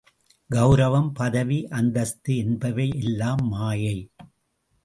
[0.49, 3.97] கெளரவம், பதவி, அந்தஸ்து என்பவை எல்லாம் மாயை.